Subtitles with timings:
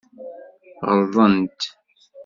[0.87, 1.61] Ɣelḍent.